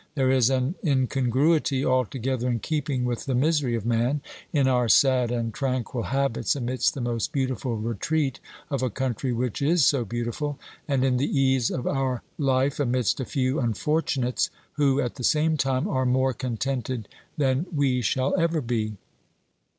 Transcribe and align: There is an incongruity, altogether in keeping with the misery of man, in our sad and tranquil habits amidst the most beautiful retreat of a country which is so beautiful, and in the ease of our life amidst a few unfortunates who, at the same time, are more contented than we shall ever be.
There 0.15 0.31
is 0.31 0.49
an 0.49 0.73
incongruity, 0.83 1.85
altogether 1.85 2.47
in 2.49 2.57
keeping 2.57 3.05
with 3.05 3.25
the 3.25 3.35
misery 3.35 3.75
of 3.75 3.85
man, 3.85 4.21
in 4.51 4.67
our 4.67 4.89
sad 4.89 5.29
and 5.29 5.53
tranquil 5.53 6.05
habits 6.09 6.55
amidst 6.55 6.95
the 6.95 7.01
most 7.01 7.31
beautiful 7.31 7.75
retreat 7.77 8.39
of 8.71 8.81
a 8.81 8.89
country 8.89 9.31
which 9.31 9.61
is 9.61 9.85
so 9.85 10.03
beautiful, 10.03 10.57
and 10.87 11.03
in 11.05 11.17
the 11.17 11.39
ease 11.39 11.69
of 11.69 11.85
our 11.85 12.23
life 12.39 12.79
amidst 12.79 13.19
a 13.19 13.25
few 13.25 13.59
unfortunates 13.59 14.49
who, 14.73 14.99
at 14.99 15.17
the 15.17 15.23
same 15.23 15.55
time, 15.55 15.87
are 15.87 16.07
more 16.07 16.33
contented 16.33 17.07
than 17.37 17.67
we 17.71 18.01
shall 18.01 18.35
ever 18.39 18.59
be. 18.59 18.97